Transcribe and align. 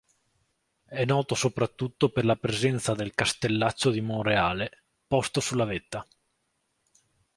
È 0.87 1.05
noto 1.05 1.35
soprattutto 1.35 2.09
per 2.09 2.25
la 2.25 2.35
presenza 2.35 2.95
del 2.95 3.13
Castellaccio 3.13 3.91
di 3.91 4.01
Monreale, 4.01 4.85
posto 5.05 5.39
sulla 5.41 5.61
sua 5.65 5.73
vetta. 5.73 6.07